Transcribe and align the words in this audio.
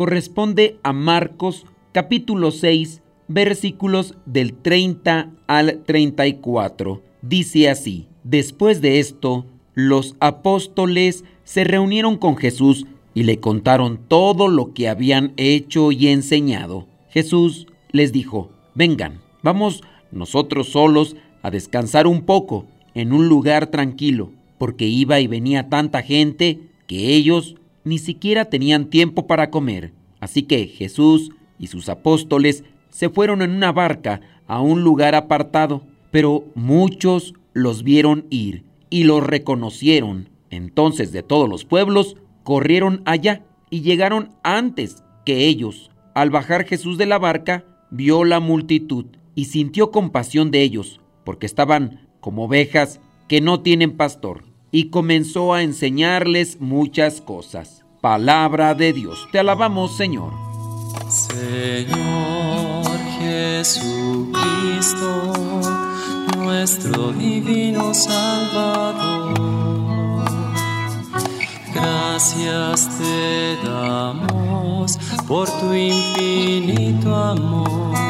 corresponde 0.00 0.78
a 0.82 0.94
Marcos 0.94 1.66
capítulo 1.92 2.52
6 2.52 3.02
versículos 3.28 4.14
del 4.24 4.54
30 4.54 5.30
al 5.46 5.82
34. 5.84 7.02
Dice 7.20 7.68
así, 7.68 8.06
después 8.24 8.80
de 8.80 8.98
esto, 8.98 9.44
los 9.74 10.16
apóstoles 10.18 11.24
se 11.44 11.64
reunieron 11.64 12.16
con 12.16 12.38
Jesús 12.38 12.86
y 13.12 13.24
le 13.24 13.40
contaron 13.40 14.00
todo 14.08 14.48
lo 14.48 14.72
que 14.72 14.88
habían 14.88 15.34
hecho 15.36 15.92
y 15.92 16.08
enseñado. 16.08 16.86
Jesús 17.10 17.66
les 17.92 18.10
dijo, 18.10 18.48
vengan, 18.74 19.20
vamos 19.42 19.82
nosotros 20.12 20.70
solos 20.70 21.14
a 21.42 21.50
descansar 21.50 22.06
un 22.06 22.22
poco 22.22 22.64
en 22.94 23.12
un 23.12 23.28
lugar 23.28 23.66
tranquilo 23.66 24.30
porque 24.56 24.86
iba 24.86 25.20
y 25.20 25.26
venía 25.26 25.68
tanta 25.68 26.00
gente 26.00 26.58
que 26.86 27.14
ellos 27.14 27.56
ni 27.84 27.98
siquiera 27.98 28.46
tenían 28.46 28.86
tiempo 28.86 29.26
para 29.26 29.50
comer. 29.50 29.92
Así 30.20 30.42
que 30.42 30.66
Jesús 30.66 31.30
y 31.58 31.68
sus 31.68 31.88
apóstoles 31.88 32.64
se 32.90 33.08
fueron 33.08 33.42
en 33.42 33.50
una 33.52 33.72
barca 33.72 34.20
a 34.46 34.60
un 34.60 34.82
lugar 34.82 35.14
apartado, 35.14 35.82
pero 36.10 36.44
muchos 36.54 37.34
los 37.52 37.82
vieron 37.82 38.26
ir 38.30 38.64
y 38.90 39.04
los 39.04 39.24
reconocieron. 39.24 40.28
Entonces 40.50 41.12
de 41.12 41.22
todos 41.22 41.48
los 41.48 41.64
pueblos 41.64 42.16
corrieron 42.42 43.02
allá 43.04 43.44
y 43.70 43.82
llegaron 43.82 44.30
antes 44.42 45.04
que 45.24 45.46
ellos. 45.46 45.90
Al 46.14 46.30
bajar 46.30 46.64
Jesús 46.64 46.98
de 46.98 47.06
la 47.06 47.18
barca, 47.18 47.64
vio 47.90 48.24
la 48.24 48.40
multitud 48.40 49.06
y 49.34 49.46
sintió 49.46 49.90
compasión 49.90 50.50
de 50.50 50.62
ellos, 50.62 51.00
porque 51.24 51.46
estaban 51.46 52.08
como 52.20 52.44
ovejas 52.44 53.00
que 53.28 53.40
no 53.40 53.60
tienen 53.60 53.96
pastor 53.96 54.49
y 54.72 54.90
comenzó 54.90 55.54
a 55.54 55.62
enseñarles 55.62 56.60
muchas 56.60 57.20
cosas. 57.20 57.84
Palabra 58.00 58.74
de 58.74 58.92
Dios, 58.92 59.28
te 59.32 59.38
alabamos 59.38 59.96
Señor. 59.96 60.32
Señor 61.08 62.86
Jesucristo, 63.18 64.32
nuestro 66.38 67.12
divino 67.12 67.92
Salvador, 67.92 69.34
gracias 71.74 72.88
te 72.98 73.56
damos 73.66 74.98
por 75.26 75.48
tu 75.60 75.74
infinito 75.74 77.14
amor. 77.14 78.09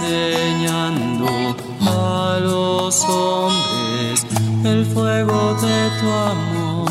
enseñando 0.00 1.26
a 1.80 2.38
los 2.40 3.04
hombres 3.04 4.26
el 4.64 4.84
fuego 4.86 5.54
de 5.54 5.90
tu 6.00 6.08
amor. 6.08 6.90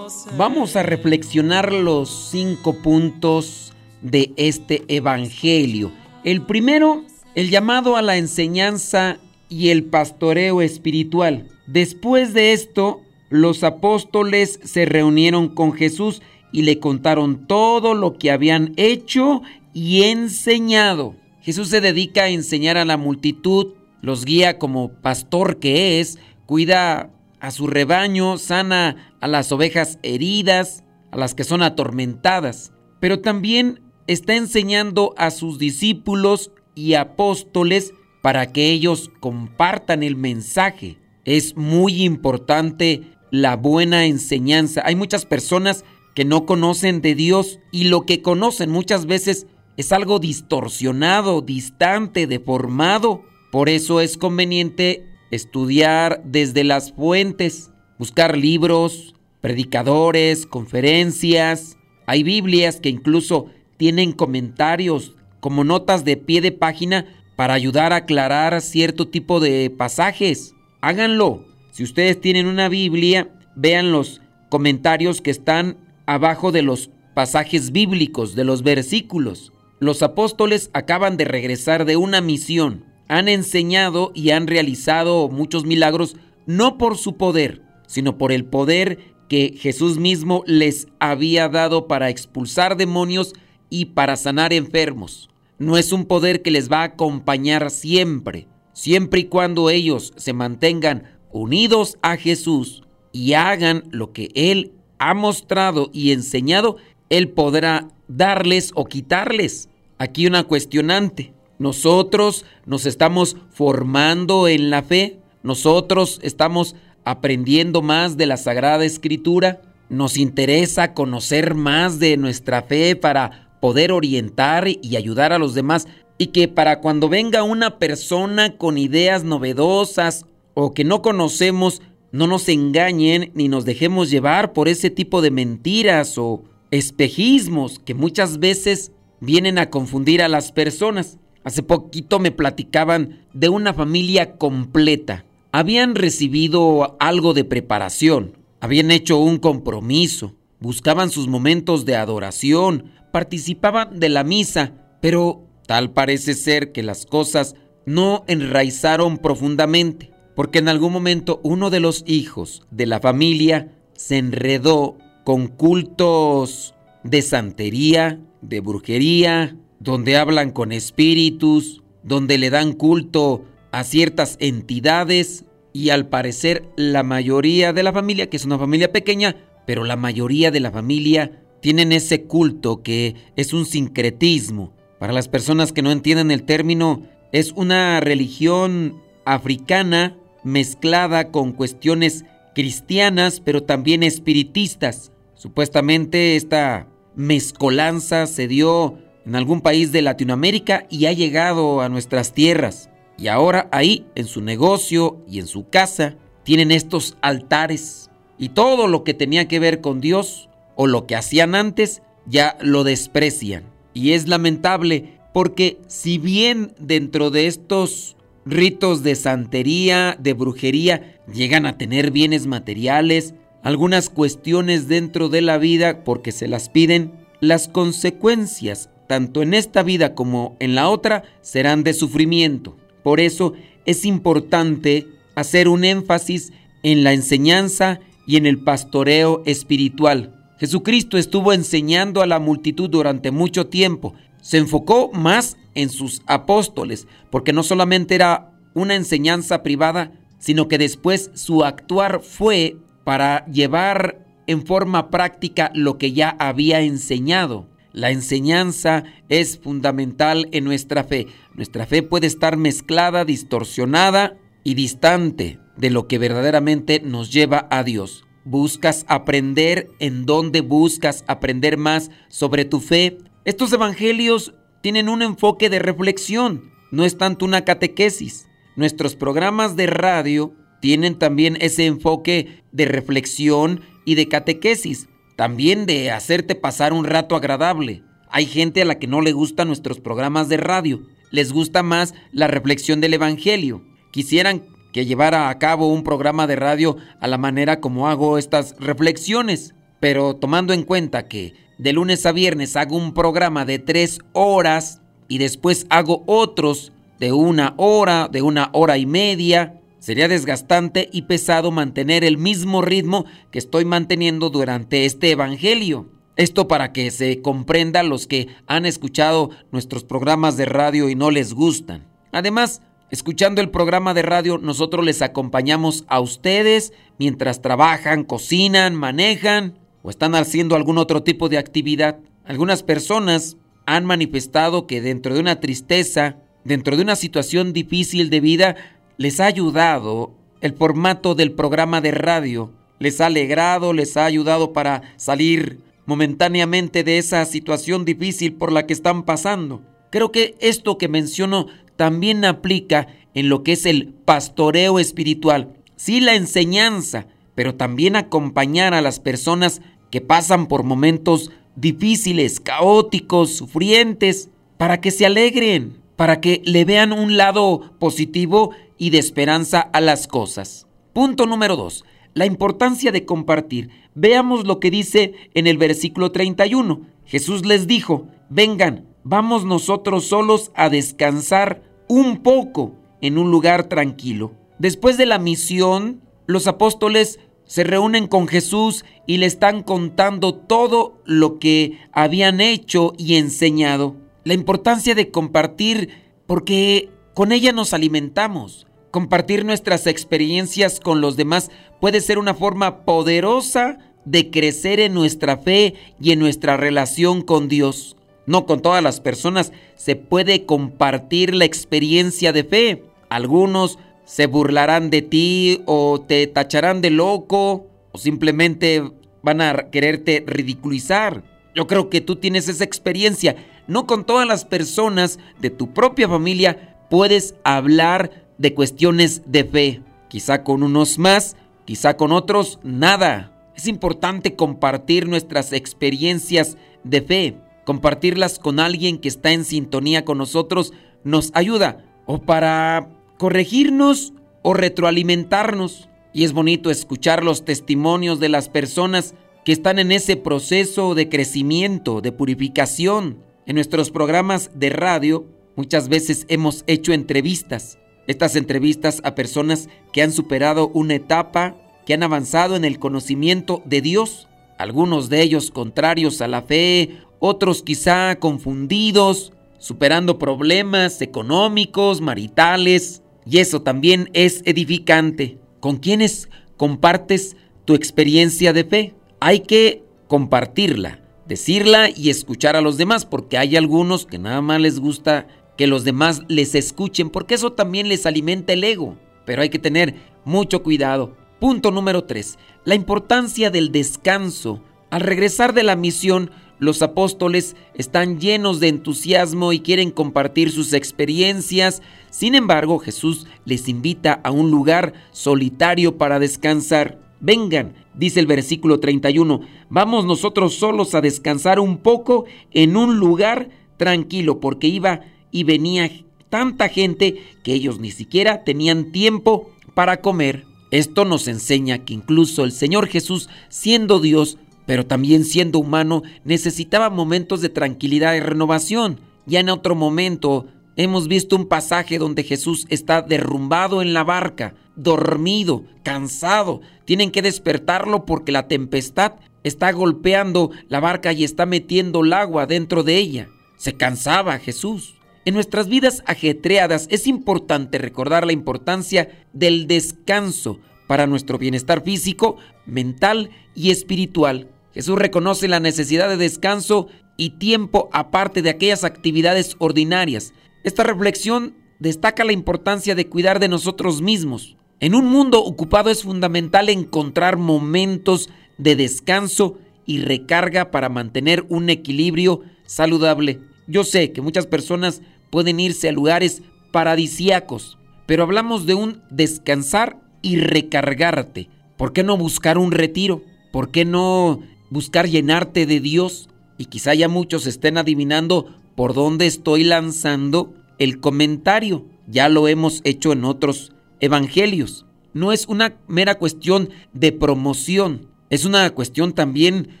Vamos 0.36 0.76
a 0.76 0.82
reflexionar 0.82 1.72
los 1.72 2.28
cinco 2.30 2.74
puntos 2.74 3.72
de 4.02 4.32
este 4.36 4.84
Evangelio. 4.88 5.90
El 6.24 6.42
primero, 6.42 7.04
el 7.34 7.50
llamado 7.50 7.96
a 7.96 8.02
la 8.02 8.16
enseñanza 8.16 9.18
y 9.48 9.70
el 9.70 9.84
pastoreo 9.84 10.62
espiritual. 10.62 11.48
Después 11.66 12.34
de 12.34 12.52
esto, 12.52 13.00
los 13.30 13.64
apóstoles 13.64 14.60
se 14.62 14.84
reunieron 14.84 15.48
con 15.48 15.72
Jesús 15.72 16.22
y 16.52 16.62
le 16.62 16.78
contaron 16.78 17.46
todo 17.46 17.94
lo 17.94 18.16
que 18.16 18.30
habían 18.30 18.72
hecho 18.76 19.42
y 19.74 20.04
enseñado. 20.04 21.14
Jesús 21.48 21.70
se 21.70 21.80
dedica 21.80 22.24
a 22.24 22.28
enseñar 22.28 22.76
a 22.76 22.84
la 22.84 22.98
multitud, 22.98 23.68
los 24.02 24.26
guía 24.26 24.58
como 24.58 24.92
pastor 25.00 25.58
que 25.58 25.98
es, 25.98 26.18
cuida 26.44 27.10
a 27.40 27.50
su 27.52 27.66
rebaño, 27.66 28.36
sana 28.36 29.14
a 29.22 29.28
las 29.28 29.50
ovejas 29.50 29.98
heridas, 30.02 30.84
a 31.10 31.16
las 31.16 31.34
que 31.34 31.44
son 31.44 31.62
atormentadas, 31.62 32.72
pero 33.00 33.20
también 33.20 33.80
está 34.06 34.34
enseñando 34.34 35.14
a 35.16 35.30
sus 35.30 35.58
discípulos 35.58 36.50
y 36.74 36.92
apóstoles 36.92 37.94
para 38.20 38.52
que 38.52 38.70
ellos 38.70 39.10
compartan 39.18 40.02
el 40.02 40.16
mensaje. 40.16 40.98
Es 41.24 41.56
muy 41.56 42.02
importante 42.04 43.04
la 43.30 43.56
buena 43.56 44.04
enseñanza. 44.04 44.82
Hay 44.84 44.96
muchas 44.96 45.24
personas 45.24 45.86
que 46.14 46.26
no 46.26 46.44
conocen 46.44 47.00
de 47.00 47.14
Dios 47.14 47.58
y 47.72 47.84
lo 47.84 48.04
que 48.04 48.20
conocen 48.20 48.68
muchas 48.68 49.06
veces 49.06 49.46
es 49.78 49.92
algo 49.92 50.18
distorsionado, 50.18 51.40
distante, 51.40 52.26
deformado. 52.26 53.22
Por 53.52 53.68
eso 53.68 54.00
es 54.00 54.18
conveniente 54.18 55.06
estudiar 55.30 56.20
desde 56.24 56.64
las 56.64 56.92
fuentes, 56.92 57.70
buscar 57.96 58.36
libros, 58.36 59.14
predicadores, 59.40 60.46
conferencias. 60.46 61.78
Hay 62.06 62.24
Biblias 62.24 62.80
que 62.80 62.88
incluso 62.88 63.46
tienen 63.76 64.10
comentarios 64.10 65.14
como 65.38 65.62
notas 65.62 66.04
de 66.04 66.16
pie 66.16 66.40
de 66.40 66.50
página 66.50 67.06
para 67.36 67.54
ayudar 67.54 67.92
a 67.92 67.98
aclarar 67.98 68.60
cierto 68.60 69.06
tipo 69.06 69.38
de 69.38 69.70
pasajes. 69.70 70.56
Háganlo. 70.80 71.44
Si 71.70 71.84
ustedes 71.84 72.20
tienen 72.20 72.48
una 72.48 72.68
Biblia, 72.68 73.30
vean 73.54 73.92
los 73.92 74.22
comentarios 74.48 75.20
que 75.20 75.30
están 75.30 75.76
abajo 76.04 76.50
de 76.50 76.62
los 76.62 76.90
pasajes 77.14 77.70
bíblicos, 77.70 78.34
de 78.34 78.42
los 78.42 78.64
versículos. 78.64 79.52
Los 79.80 80.02
apóstoles 80.02 80.70
acaban 80.72 81.16
de 81.16 81.24
regresar 81.24 81.84
de 81.84 81.96
una 81.96 82.20
misión. 82.20 82.84
Han 83.08 83.28
enseñado 83.28 84.10
y 84.14 84.30
han 84.30 84.46
realizado 84.46 85.28
muchos 85.28 85.64
milagros 85.64 86.16
no 86.46 86.78
por 86.78 86.98
su 86.98 87.16
poder, 87.16 87.62
sino 87.86 88.18
por 88.18 88.32
el 88.32 88.44
poder 88.44 88.98
que 89.28 89.54
Jesús 89.56 89.98
mismo 89.98 90.42
les 90.46 90.88
había 90.98 91.48
dado 91.48 91.86
para 91.86 92.10
expulsar 92.10 92.76
demonios 92.76 93.34
y 93.70 93.86
para 93.86 94.16
sanar 94.16 94.52
enfermos. 94.52 95.30
No 95.58 95.76
es 95.76 95.92
un 95.92 96.06
poder 96.06 96.42
que 96.42 96.50
les 96.50 96.70
va 96.70 96.80
a 96.80 96.84
acompañar 96.84 97.70
siempre, 97.70 98.48
siempre 98.72 99.20
y 99.20 99.24
cuando 99.24 99.70
ellos 99.70 100.12
se 100.16 100.32
mantengan 100.32 101.18
unidos 101.30 101.98
a 102.02 102.16
Jesús 102.16 102.82
y 103.12 103.34
hagan 103.34 103.84
lo 103.90 104.12
que 104.12 104.30
Él 104.34 104.72
ha 104.98 105.14
mostrado 105.14 105.90
y 105.92 106.12
enseñado, 106.12 106.76
Él 107.10 107.28
podrá 107.28 107.88
darles 108.08 108.72
o 108.74 108.86
quitarles. 108.86 109.68
Aquí 109.98 110.26
una 110.26 110.44
cuestionante. 110.44 111.32
Nosotros 111.58 112.44
nos 112.66 112.86
estamos 112.86 113.36
formando 113.50 114.48
en 114.48 114.70
la 114.70 114.82
fe, 114.82 115.18
nosotros 115.42 116.20
estamos 116.22 116.76
aprendiendo 117.04 117.82
más 117.82 118.16
de 118.16 118.26
la 118.26 118.36
Sagrada 118.36 118.84
Escritura, 118.84 119.60
nos 119.88 120.18
interesa 120.18 120.94
conocer 120.94 121.54
más 121.54 121.98
de 121.98 122.16
nuestra 122.16 122.62
fe 122.62 122.94
para 122.94 123.56
poder 123.60 123.90
orientar 123.90 124.68
y 124.68 124.96
ayudar 124.96 125.32
a 125.32 125.38
los 125.38 125.54
demás 125.54 125.88
y 126.18 126.28
que 126.28 126.48
para 126.48 126.80
cuando 126.80 127.08
venga 127.08 127.42
una 127.42 127.78
persona 127.78 128.56
con 128.56 128.76
ideas 128.76 129.24
novedosas 129.24 130.26
o 130.54 130.74
que 130.74 130.84
no 130.84 131.00
conocemos, 131.00 131.80
no 132.12 132.26
nos 132.26 132.48
engañen 132.48 133.30
ni 133.34 133.48
nos 133.48 133.64
dejemos 133.64 134.10
llevar 134.10 134.52
por 134.52 134.68
ese 134.68 134.90
tipo 134.90 135.22
de 135.22 135.30
mentiras 135.30 136.18
o 136.18 136.42
espejismos 136.70 137.78
que 137.78 137.94
muchas 137.94 138.38
veces 138.38 138.92
vienen 139.20 139.58
a 139.58 139.70
confundir 139.70 140.22
a 140.22 140.28
las 140.28 140.52
personas. 140.52 141.18
Hace 141.44 141.62
poquito 141.62 142.18
me 142.18 142.30
platicaban 142.30 143.26
de 143.32 143.48
una 143.48 143.72
familia 143.72 144.36
completa. 144.36 145.24
Habían 145.52 145.94
recibido 145.94 146.96
algo 147.00 147.32
de 147.32 147.44
preparación, 147.44 148.36
habían 148.60 148.90
hecho 148.90 149.18
un 149.18 149.38
compromiso, 149.38 150.34
buscaban 150.60 151.10
sus 151.10 151.26
momentos 151.26 151.84
de 151.84 151.96
adoración, 151.96 152.92
participaban 153.12 153.98
de 153.98 154.10
la 154.10 154.24
misa, 154.24 154.72
pero 155.00 155.44
tal 155.66 155.92
parece 155.92 156.34
ser 156.34 156.72
que 156.72 156.82
las 156.82 157.06
cosas 157.06 157.54
no 157.86 158.24
enraizaron 158.26 159.16
profundamente, 159.16 160.12
porque 160.36 160.58
en 160.58 160.68
algún 160.68 160.92
momento 160.92 161.40
uno 161.42 161.70
de 161.70 161.80
los 161.80 162.04
hijos 162.06 162.62
de 162.70 162.86
la 162.86 163.00
familia 163.00 163.74
se 163.94 164.18
enredó 164.18 164.98
con 165.28 165.48
cultos 165.48 166.74
de 167.04 167.20
santería, 167.20 168.18
de 168.40 168.60
brujería, 168.60 169.54
donde 169.78 170.16
hablan 170.16 170.52
con 170.52 170.72
espíritus, 170.72 171.82
donde 172.02 172.38
le 172.38 172.48
dan 172.48 172.72
culto 172.72 173.44
a 173.70 173.84
ciertas 173.84 174.38
entidades 174.40 175.44
y 175.74 175.90
al 175.90 176.08
parecer 176.08 176.70
la 176.76 177.02
mayoría 177.02 177.74
de 177.74 177.82
la 177.82 177.92
familia, 177.92 178.30
que 178.30 178.38
es 178.38 178.46
una 178.46 178.58
familia 178.58 178.90
pequeña, 178.90 179.36
pero 179.66 179.84
la 179.84 179.96
mayoría 179.96 180.50
de 180.50 180.60
la 180.60 180.70
familia 180.70 181.42
tienen 181.60 181.92
ese 181.92 182.22
culto 182.22 182.82
que 182.82 183.14
es 183.36 183.52
un 183.52 183.66
sincretismo. 183.66 184.72
Para 184.98 185.12
las 185.12 185.28
personas 185.28 185.74
que 185.74 185.82
no 185.82 185.92
entienden 185.92 186.30
el 186.30 186.44
término, 186.44 187.02
es 187.32 187.52
una 187.52 188.00
religión 188.00 189.02
africana 189.26 190.16
mezclada 190.42 191.30
con 191.30 191.52
cuestiones 191.52 192.24
cristianas, 192.54 193.40
pero 193.40 193.62
también 193.62 194.02
espiritistas. 194.02 195.12
Supuestamente 195.38 196.34
esta 196.34 196.88
mezcolanza 197.14 198.26
se 198.26 198.48
dio 198.48 198.98
en 199.24 199.36
algún 199.36 199.60
país 199.60 199.92
de 199.92 200.02
Latinoamérica 200.02 200.86
y 200.90 201.06
ha 201.06 201.12
llegado 201.12 201.80
a 201.80 201.88
nuestras 201.88 202.32
tierras. 202.32 202.90
Y 203.16 203.28
ahora 203.28 203.68
ahí, 203.70 204.04
en 204.16 204.26
su 204.26 204.40
negocio 204.40 205.22
y 205.28 205.38
en 205.38 205.46
su 205.46 205.68
casa, 205.68 206.16
tienen 206.42 206.72
estos 206.72 207.16
altares. 207.20 208.10
Y 208.36 208.48
todo 208.48 208.88
lo 208.88 209.04
que 209.04 209.14
tenía 209.14 209.46
que 209.46 209.60
ver 209.60 209.80
con 209.80 210.00
Dios 210.00 210.48
o 210.74 210.88
lo 210.88 211.06
que 211.06 211.14
hacían 211.14 211.54
antes, 211.54 212.02
ya 212.26 212.58
lo 212.60 212.82
desprecian. 212.82 213.62
Y 213.94 214.12
es 214.12 214.26
lamentable 214.26 215.20
porque 215.32 215.78
si 215.86 216.18
bien 216.18 216.74
dentro 216.80 217.30
de 217.30 217.46
estos 217.46 218.16
ritos 218.44 219.04
de 219.04 219.14
santería, 219.14 220.16
de 220.18 220.32
brujería, 220.32 221.20
llegan 221.32 221.64
a 221.64 221.78
tener 221.78 222.10
bienes 222.10 222.48
materiales, 222.48 223.34
algunas 223.62 224.08
cuestiones 224.08 224.88
dentro 224.88 225.28
de 225.28 225.40
la 225.40 225.58
vida 225.58 226.04
porque 226.04 226.32
se 226.32 226.48
las 226.48 226.68
piden, 226.68 227.12
las 227.40 227.68
consecuencias, 227.68 228.90
tanto 229.06 229.42
en 229.42 229.54
esta 229.54 229.82
vida 229.82 230.14
como 230.14 230.56
en 230.60 230.74
la 230.74 230.88
otra, 230.88 231.24
serán 231.40 231.84
de 231.84 231.94
sufrimiento. 231.94 232.76
Por 233.02 233.20
eso 233.20 233.54
es 233.86 234.04
importante 234.04 235.06
hacer 235.34 235.68
un 235.68 235.84
énfasis 235.84 236.52
en 236.82 237.04
la 237.04 237.12
enseñanza 237.12 238.00
y 238.26 238.36
en 238.36 238.46
el 238.46 238.58
pastoreo 238.58 239.42
espiritual. 239.46 240.34
Jesucristo 240.58 241.16
estuvo 241.16 241.52
enseñando 241.52 242.20
a 242.20 242.26
la 242.26 242.40
multitud 242.40 242.90
durante 242.90 243.30
mucho 243.30 243.68
tiempo. 243.68 244.14
Se 244.42 244.58
enfocó 244.58 245.10
más 245.12 245.56
en 245.74 245.88
sus 245.88 246.22
apóstoles, 246.26 247.06
porque 247.30 247.52
no 247.52 247.62
solamente 247.62 248.14
era 248.14 248.52
una 248.74 248.96
enseñanza 248.96 249.62
privada, 249.62 250.12
sino 250.38 250.68
que 250.68 250.78
después 250.78 251.30
su 251.34 251.64
actuar 251.64 252.20
fue 252.22 252.76
para 253.08 253.46
llevar 253.46 254.26
en 254.46 254.66
forma 254.66 255.08
práctica 255.08 255.70
lo 255.72 255.96
que 255.96 256.12
ya 256.12 256.36
había 256.38 256.82
enseñado. 256.82 257.66
La 257.94 258.10
enseñanza 258.10 259.04
es 259.30 259.58
fundamental 259.58 260.46
en 260.52 260.64
nuestra 260.64 261.04
fe. 261.04 261.26
Nuestra 261.54 261.86
fe 261.86 262.02
puede 262.02 262.26
estar 262.26 262.58
mezclada, 262.58 263.24
distorsionada 263.24 264.36
y 264.62 264.74
distante 264.74 265.58
de 265.78 265.88
lo 265.88 266.06
que 266.06 266.18
verdaderamente 266.18 267.00
nos 267.02 267.32
lleva 267.32 267.66
a 267.70 267.82
Dios. 267.82 268.26
¿Buscas 268.44 269.06
aprender 269.08 269.88
en 270.00 270.26
dónde 270.26 270.60
buscas 270.60 271.24
aprender 271.28 271.78
más 271.78 272.10
sobre 272.28 272.66
tu 272.66 272.78
fe? 272.78 273.16
Estos 273.46 273.72
evangelios 273.72 274.52
tienen 274.82 275.08
un 275.08 275.22
enfoque 275.22 275.70
de 275.70 275.78
reflexión, 275.78 276.72
no 276.90 277.06
es 277.06 277.16
tanto 277.16 277.46
una 277.46 277.64
catequesis. 277.64 278.50
Nuestros 278.76 279.16
programas 279.16 279.76
de 279.76 279.86
radio 279.86 280.52
tienen 280.80 281.18
también 281.18 281.56
ese 281.60 281.86
enfoque 281.86 282.62
de 282.72 282.84
reflexión 282.86 283.82
y 284.04 284.14
de 284.14 284.28
catequesis, 284.28 285.08
también 285.36 285.86
de 285.86 286.10
hacerte 286.10 286.54
pasar 286.54 286.92
un 286.92 287.04
rato 287.04 287.36
agradable. 287.36 288.02
Hay 288.30 288.46
gente 288.46 288.82
a 288.82 288.84
la 288.84 288.98
que 288.98 289.06
no 289.06 289.20
le 289.20 289.32
gustan 289.32 289.68
nuestros 289.68 290.00
programas 290.00 290.48
de 290.48 290.56
radio, 290.56 291.02
les 291.30 291.52
gusta 291.52 291.82
más 291.82 292.14
la 292.32 292.46
reflexión 292.46 293.00
del 293.00 293.14
Evangelio. 293.14 293.82
Quisieran 294.10 294.64
que 294.92 295.06
llevara 295.06 295.48
a 295.48 295.58
cabo 295.58 295.92
un 295.92 296.02
programa 296.02 296.46
de 296.46 296.56
radio 296.56 296.96
a 297.20 297.26
la 297.26 297.38
manera 297.38 297.80
como 297.80 298.08
hago 298.08 298.38
estas 298.38 298.74
reflexiones, 298.78 299.74
pero 300.00 300.36
tomando 300.36 300.72
en 300.72 300.84
cuenta 300.84 301.28
que 301.28 301.54
de 301.78 301.92
lunes 301.92 302.24
a 302.26 302.32
viernes 302.32 302.76
hago 302.76 302.96
un 302.96 303.14
programa 303.14 303.64
de 303.64 303.78
tres 303.78 304.20
horas 304.32 305.00
y 305.28 305.38
después 305.38 305.86
hago 305.90 306.24
otros 306.26 306.92
de 307.20 307.32
una 307.32 307.74
hora, 307.76 308.28
de 308.28 308.42
una 308.42 308.70
hora 308.72 308.96
y 308.98 309.06
media. 309.06 309.80
Sería 309.98 310.28
desgastante 310.28 311.08
y 311.12 311.22
pesado 311.22 311.70
mantener 311.70 312.24
el 312.24 312.38
mismo 312.38 312.82
ritmo 312.82 313.24
que 313.50 313.58
estoy 313.58 313.84
manteniendo 313.84 314.48
durante 314.48 315.04
este 315.04 315.32
Evangelio. 315.32 316.06
Esto 316.36 316.68
para 316.68 316.92
que 316.92 317.10
se 317.10 317.42
comprenda 317.42 318.04
los 318.04 318.28
que 318.28 318.46
han 318.68 318.86
escuchado 318.86 319.50
nuestros 319.72 320.04
programas 320.04 320.56
de 320.56 320.66
radio 320.66 321.08
y 321.08 321.16
no 321.16 321.32
les 321.32 321.52
gustan. 321.52 322.06
Además, 322.30 322.80
escuchando 323.10 323.60
el 323.60 323.70
programa 323.70 324.14
de 324.14 324.22
radio, 324.22 324.56
nosotros 324.58 325.04
les 325.04 325.20
acompañamos 325.20 326.04
a 326.06 326.20
ustedes 326.20 326.92
mientras 327.18 327.60
trabajan, 327.60 328.22
cocinan, 328.22 328.94
manejan 328.94 329.80
o 330.02 330.10
están 330.10 330.36
haciendo 330.36 330.76
algún 330.76 330.98
otro 330.98 331.24
tipo 331.24 331.48
de 331.48 331.58
actividad. 331.58 332.20
Algunas 332.44 332.84
personas 332.84 333.56
han 333.84 334.04
manifestado 334.04 334.86
que 334.86 335.00
dentro 335.00 335.34
de 335.34 335.40
una 335.40 335.58
tristeza, 335.58 336.36
dentro 336.64 336.96
de 336.96 337.02
una 337.02 337.16
situación 337.16 337.72
difícil 337.72 338.30
de 338.30 338.40
vida, 338.40 338.76
les 339.18 339.40
ha 339.40 339.46
ayudado 339.46 340.32
el 340.60 340.74
formato 340.74 341.34
del 341.34 341.52
programa 341.52 342.00
de 342.00 342.12
radio. 342.12 342.72
Les 343.00 343.20
ha 343.20 343.26
alegrado, 343.26 343.92
les 343.92 344.16
ha 344.16 344.24
ayudado 344.24 344.72
para 344.72 345.02
salir 345.16 345.80
momentáneamente 346.06 347.04
de 347.04 347.18
esa 347.18 347.44
situación 347.44 348.04
difícil 348.04 348.54
por 348.54 348.72
la 348.72 348.86
que 348.86 348.92
están 348.92 349.24
pasando. 349.24 349.82
Creo 350.10 350.30
que 350.30 350.54
esto 350.60 350.98
que 350.98 351.08
menciono 351.08 351.66
también 351.96 352.44
aplica 352.44 353.08
en 353.34 353.48
lo 353.48 353.64
que 353.64 353.72
es 353.72 353.86
el 353.86 354.14
pastoreo 354.24 355.00
espiritual. 355.00 355.74
Sí, 355.96 356.20
la 356.20 356.36
enseñanza, 356.36 357.26
pero 357.56 357.74
también 357.74 358.14
acompañar 358.14 358.94
a 358.94 359.02
las 359.02 359.18
personas 359.18 359.82
que 360.10 360.20
pasan 360.20 360.68
por 360.68 360.84
momentos 360.84 361.50
difíciles, 361.74 362.60
caóticos, 362.60 363.50
sufrientes, 363.50 364.48
para 364.76 365.00
que 365.00 365.10
se 365.10 365.26
alegren, 365.26 365.98
para 366.14 366.40
que 366.40 366.62
le 366.64 366.84
vean 366.84 367.12
un 367.12 367.36
lado 367.36 367.92
positivo 367.98 368.70
y 368.98 369.10
de 369.10 369.18
esperanza 369.18 369.80
a 369.80 370.00
las 370.00 370.26
cosas. 370.26 370.86
Punto 371.12 371.46
número 371.46 371.76
dos, 371.76 372.04
la 372.34 372.46
importancia 372.46 373.12
de 373.12 373.24
compartir. 373.24 373.90
Veamos 374.14 374.66
lo 374.66 374.80
que 374.80 374.90
dice 374.90 375.34
en 375.54 375.66
el 375.66 375.78
versículo 375.78 376.32
31. 376.32 377.00
Jesús 377.24 377.64
les 377.64 377.86
dijo, 377.86 378.26
vengan, 378.50 379.06
vamos 379.24 379.64
nosotros 379.64 380.24
solos 380.24 380.70
a 380.74 380.88
descansar 380.88 381.82
un 382.08 382.38
poco 382.42 382.94
en 383.20 383.38
un 383.38 383.50
lugar 383.50 383.88
tranquilo. 383.88 384.52
Después 384.78 385.16
de 385.16 385.26
la 385.26 385.38
misión, 385.38 386.20
los 386.46 386.66
apóstoles 386.66 387.40
se 387.64 387.84
reúnen 387.84 388.26
con 388.26 388.48
Jesús 388.48 389.04
y 389.26 389.36
le 389.38 389.46
están 389.46 389.82
contando 389.82 390.54
todo 390.54 391.20
lo 391.24 391.58
que 391.58 391.98
habían 392.12 392.60
hecho 392.60 393.12
y 393.18 393.36
enseñado 393.36 394.16
la 394.48 394.54
importancia 394.54 395.14
de 395.14 395.30
compartir 395.30 396.08
porque 396.46 397.10
con 397.34 397.52
ella 397.52 397.70
nos 397.72 397.92
alimentamos. 397.92 398.86
Compartir 399.10 399.64
nuestras 399.64 400.06
experiencias 400.06 401.00
con 401.00 401.20
los 401.20 401.36
demás 401.36 401.70
puede 402.00 402.20
ser 402.20 402.38
una 402.38 402.54
forma 402.54 403.04
poderosa 403.04 403.98
de 404.24 404.50
crecer 404.50 405.00
en 405.00 405.14
nuestra 405.14 405.56
fe 405.56 405.94
y 406.20 406.32
en 406.32 406.38
nuestra 406.38 406.76
relación 406.76 407.42
con 407.42 407.68
Dios. 407.68 408.16
No 408.46 408.66
con 408.66 408.80
todas 408.80 409.02
las 409.02 409.20
personas 409.20 409.72
se 409.96 410.16
puede 410.16 410.66
compartir 410.66 411.54
la 411.54 411.64
experiencia 411.64 412.52
de 412.52 412.64
fe. 412.64 413.04
Algunos 413.30 413.98
se 414.24 414.46
burlarán 414.46 415.10
de 415.10 415.22
ti 415.22 415.82
o 415.86 416.20
te 416.20 416.46
tacharán 416.46 417.00
de 417.00 417.10
loco 417.10 417.86
o 418.12 418.18
simplemente 418.18 419.02
van 419.42 419.60
a 419.62 419.90
quererte 419.90 420.44
ridiculizar. 420.46 421.42
Yo 421.74 421.86
creo 421.86 422.10
que 422.10 422.20
tú 422.20 422.36
tienes 422.36 422.68
esa 422.68 422.84
experiencia 422.84 423.56
no 423.88 424.06
con 424.06 424.24
todas 424.24 424.46
las 424.46 424.66
personas 424.66 425.38
de 425.58 425.70
tu 425.70 425.94
propia 425.94 426.28
familia 426.28 426.98
puedes 427.08 427.54
hablar 427.64 428.47
de 428.58 428.74
cuestiones 428.74 429.42
de 429.46 429.64
fe. 429.64 430.02
Quizá 430.28 430.62
con 430.62 430.82
unos 430.82 431.18
más, 431.18 431.56
quizá 431.84 432.16
con 432.16 432.32
otros 432.32 432.78
nada. 432.82 433.54
Es 433.74 433.86
importante 433.86 434.56
compartir 434.56 435.28
nuestras 435.28 435.72
experiencias 435.72 436.76
de 437.04 437.22
fe. 437.22 437.56
Compartirlas 437.84 438.58
con 438.58 438.80
alguien 438.80 439.18
que 439.18 439.28
está 439.28 439.52
en 439.52 439.64
sintonía 439.64 440.24
con 440.24 440.36
nosotros 440.36 440.92
nos 441.24 441.50
ayuda 441.54 442.04
o 442.26 442.42
para 442.42 443.08
corregirnos 443.38 444.34
o 444.62 444.74
retroalimentarnos. 444.74 446.08
Y 446.34 446.44
es 446.44 446.52
bonito 446.52 446.90
escuchar 446.90 447.42
los 447.42 447.64
testimonios 447.64 448.40
de 448.40 448.50
las 448.50 448.68
personas 448.68 449.34
que 449.64 449.72
están 449.72 449.98
en 449.98 450.12
ese 450.12 450.36
proceso 450.36 451.14
de 451.14 451.28
crecimiento, 451.28 452.20
de 452.20 452.32
purificación. 452.32 453.42
En 453.64 453.76
nuestros 453.76 454.10
programas 454.10 454.70
de 454.74 454.90
radio 454.90 455.46
muchas 455.76 456.08
veces 456.08 456.44
hemos 456.48 456.84
hecho 456.86 457.12
entrevistas. 457.12 457.98
Estas 458.28 458.54
entrevistas 458.54 459.20
a 459.24 459.34
personas 459.34 459.88
que 460.12 460.22
han 460.22 460.30
superado 460.30 460.92
una 460.94 461.16
etapa, 461.16 461.74
que 462.06 462.14
han 462.14 462.22
avanzado 462.22 462.76
en 462.76 462.84
el 462.84 463.00
conocimiento 463.00 463.82
de 463.84 464.00
Dios. 464.00 464.46
Algunos 464.78 465.28
de 465.28 465.42
ellos 465.42 465.72
contrarios 465.72 466.40
a 466.40 466.46
la 466.46 466.62
fe, 466.62 467.18
otros 467.40 467.82
quizá 467.82 468.36
confundidos, 468.38 469.52
superando 469.78 470.38
problemas 470.38 471.20
económicos, 471.22 472.20
maritales. 472.20 473.22
Y 473.44 473.58
eso 473.58 473.82
también 473.82 474.30
es 474.32 474.62
edificante. 474.64 475.58
¿Con 475.80 475.96
quiénes 475.96 476.48
compartes 476.76 477.56
tu 477.84 477.96
experiencia 477.96 478.72
de 478.72 478.84
fe? 478.84 479.14
hay 479.40 479.60
que 479.60 480.04
compartirla, 480.26 481.20
decirla 481.46 482.08
y 482.14 482.30
escuchar 482.30 482.76
a 482.76 482.80
los 482.80 482.96
demás, 482.96 483.24
porque 483.24 483.58
hay 483.58 483.76
algunos 483.76 484.26
que 484.26 484.38
nada 484.38 484.60
más 484.60 484.80
les 484.80 485.00
gusta 485.00 485.46
que 485.78 485.86
los 485.86 486.04
demás 486.04 486.42
les 486.48 486.74
escuchen, 486.74 487.30
porque 487.30 487.54
eso 487.54 487.72
también 487.72 488.08
les 488.08 488.26
alimenta 488.26 488.72
el 488.74 488.82
ego. 488.82 489.16
Pero 489.46 489.62
hay 489.62 489.70
que 489.70 489.78
tener 489.78 490.16
mucho 490.44 490.82
cuidado. 490.82 491.36
Punto 491.60 491.92
número 491.92 492.24
3. 492.24 492.58
La 492.84 492.96
importancia 492.96 493.70
del 493.70 493.92
descanso. 493.92 494.82
Al 495.08 495.20
regresar 495.20 495.72
de 495.74 495.84
la 495.84 495.94
misión, 495.94 496.50
los 496.80 497.00
apóstoles 497.00 497.76
están 497.94 498.40
llenos 498.40 498.80
de 498.80 498.88
entusiasmo 498.88 499.72
y 499.72 499.78
quieren 499.78 500.10
compartir 500.10 500.72
sus 500.72 500.92
experiencias. 500.92 502.02
Sin 502.28 502.56
embargo, 502.56 502.98
Jesús 502.98 503.46
les 503.64 503.88
invita 503.88 504.40
a 504.42 504.50
un 504.50 504.72
lugar 504.72 505.12
solitario 505.30 506.18
para 506.18 506.40
descansar. 506.40 507.20
Vengan, 507.38 507.94
dice 508.14 508.40
el 508.40 508.48
versículo 508.48 508.98
31, 508.98 509.60
vamos 509.88 510.24
nosotros 510.24 510.74
solos 510.74 511.14
a 511.14 511.20
descansar 511.20 511.78
un 511.78 511.98
poco 511.98 512.46
en 512.72 512.96
un 512.96 513.18
lugar 513.18 513.70
tranquilo, 513.96 514.58
porque 514.58 514.88
iba 514.88 515.20
y 515.50 515.64
venía 515.64 516.10
tanta 516.50 516.88
gente 516.88 517.42
que 517.62 517.74
ellos 517.74 517.98
ni 518.00 518.10
siquiera 518.10 518.64
tenían 518.64 519.12
tiempo 519.12 519.70
para 519.94 520.20
comer. 520.20 520.64
Esto 520.90 521.24
nos 521.24 521.48
enseña 521.48 522.04
que 522.04 522.14
incluso 522.14 522.64
el 522.64 522.72
Señor 522.72 523.08
Jesús, 523.08 523.48
siendo 523.68 524.20
Dios, 524.20 524.58
pero 524.86 525.06
también 525.06 525.44
siendo 525.44 525.78
humano, 525.78 526.22
necesitaba 526.44 527.10
momentos 527.10 527.60
de 527.60 527.68
tranquilidad 527.68 528.34
y 528.34 528.40
renovación. 528.40 529.20
Ya 529.44 529.60
en 529.60 529.68
otro 529.68 529.94
momento 529.94 530.66
hemos 530.96 531.28
visto 531.28 531.56
un 531.56 531.66
pasaje 531.66 532.18
donde 532.18 532.42
Jesús 532.42 532.86
está 532.88 533.20
derrumbado 533.20 534.00
en 534.00 534.14
la 534.14 534.24
barca, 534.24 534.74
dormido, 534.96 535.84
cansado. 536.02 536.80
Tienen 537.04 537.30
que 537.30 537.42
despertarlo 537.42 538.24
porque 538.24 538.50
la 538.50 538.66
tempestad 538.66 539.34
está 539.62 539.92
golpeando 539.92 540.70
la 540.88 541.00
barca 541.00 541.32
y 541.32 541.44
está 541.44 541.66
metiendo 541.66 542.24
el 542.24 542.32
agua 542.32 542.66
dentro 542.66 543.02
de 543.02 543.16
ella. 543.16 543.48
Se 543.76 543.94
cansaba 543.94 544.58
Jesús. 544.58 545.17
En 545.48 545.54
nuestras 545.54 545.88
vidas 545.88 546.22
ajetreadas 546.26 547.06
es 547.10 547.26
importante 547.26 547.96
recordar 547.96 548.44
la 548.44 548.52
importancia 548.52 549.30
del 549.54 549.86
descanso 549.86 550.78
para 551.06 551.26
nuestro 551.26 551.56
bienestar 551.56 552.02
físico, 552.02 552.58
mental 552.84 553.48
y 553.74 553.90
espiritual. 553.90 554.68
Jesús 554.92 555.18
reconoce 555.18 555.66
la 555.66 555.80
necesidad 555.80 556.28
de 556.28 556.36
descanso 556.36 557.08
y 557.38 557.56
tiempo 557.56 558.10
aparte 558.12 558.60
de 558.60 558.68
aquellas 558.68 559.04
actividades 559.04 559.74
ordinarias. 559.78 560.52
Esta 560.84 561.02
reflexión 561.02 561.74
destaca 561.98 562.44
la 562.44 562.52
importancia 562.52 563.14
de 563.14 563.26
cuidar 563.26 563.58
de 563.58 563.68
nosotros 563.68 564.20
mismos, 564.20 564.76
en 565.00 565.14
un 565.14 565.24
mundo 565.24 565.64
ocupado 565.64 566.10
es 566.10 566.24
fundamental 566.24 566.90
encontrar 566.90 567.56
momentos 567.56 568.50
de 568.76 568.96
descanso 568.96 569.78
y 570.04 570.18
recarga 570.18 570.90
para 570.90 571.08
mantener 571.08 571.64
un 571.70 571.88
equilibrio 571.88 572.60
saludable. 572.84 573.60
Yo 573.86 574.04
sé 574.04 574.32
que 574.32 574.42
muchas 574.42 574.66
personas 574.66 575.22
pueden 575.50 575.80
irse 575.80 576.08
a 576.08 576.12
lugares 576.12 576.62
paradisíacos, 576.92 577.98
pero 578.26 578.42
hablamos 578.42 578.86
de 578.86 578.94
un 578.94 579.22
descansar 579.30 580.20
y 580.42 580.56
recargarte. 580.56 581.68
¿Por 581.96 582.12
qué 582.12 582.22
no 582.22 582.36
buscar 582.36 582.78
un 582.78 582.92
retiro? 582.92 583.42
¿Por 583.72 583.90
qué 583.90 584.04
no 584.04 584.60
buscar 584.90 585.28
llenarte 585.28 585.86
de 585.86 586.00
Dios? 586.00 586.48
Y 586.76 586.86
quizá 586.86 587.14
ya 587.14 587.28
muchos 587.28 587.66
estén 587.66 587.98
adivinando 587.98 588.74
por 588.94 589.14
dónde 589.14 589.46
estoy 589.46 589.84
lanzando 589.84 590.74
el 590.98 591.20
comentario. 591.20 592.06
Ya 592.26 592.48
lo 592.48 592.68
hemos 592.68 593.00
hecho 593.04 593.32
en 593.32 593.44
otros 593.44 593.92
evangelios. 594.20 595.06
No 595.34 595.52
es 595.52 595.66
una 595.66 595.96
mera 596.08 596.36
cuestión 596.36 596.90
de 597.12 597.32
promoción, 597.32 598.28
es 598.50 598.64
una 598.64 598.88
cuestión 598.90 599.34
también 599.34 600.00